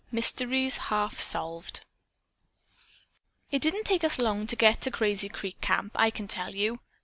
MYSTERIES 0.11 0.77
HALF 0.89 1.19
SOLVED 1.19 1.81
"It 3.51 3.61
didn't 3.61 3.83
take 3.83 4.03
us 4.03 4.17
long 4.17 4.47
to 4.47 4.55
get 4.55 4.81
to 4.81 4.89
Crazy 4.89 5.29
Creek 5.29 5.61
Camp, 5.61 5.91
I 5.95 6.09
can 6.09 6.27
tell 6.27 6.55
you." 6.55 6.79